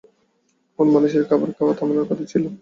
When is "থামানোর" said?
1.79-2.09